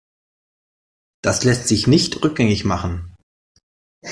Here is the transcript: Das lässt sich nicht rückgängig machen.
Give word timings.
Das 1.21 1.43
lässt 1.43 1.67
sich 1.67 1.85
nicht 1.85 2.23
rückgängig 2.23 2.65
machen. 2.65 3.15